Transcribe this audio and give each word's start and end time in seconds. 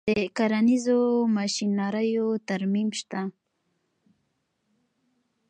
د 0.07 0.09
کرنیزو 0.37 0.99
ماشینریو 1.35 2.27
ترمیم 2.47 2.89
شته 2.99 3.21